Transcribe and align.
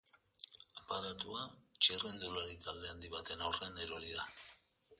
Aparatua 0.79 1.43
txirrindulari 1.75 2.57
talde 2.65 2.89
handi 2.95 3.13
baten 3.17 3.47
aurrean 3.51 3.79
erori 3.87 4.13
da. 4.19 4.27